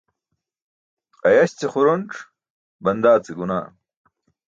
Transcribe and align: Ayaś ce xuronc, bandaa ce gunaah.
Ayaś 1.27 1.51
ce 1.57 1.65
xuronc, 1.73 2.09
bandaa 2.83 3.23
ce 3.25 3.31
gunaah. 3.37 3.67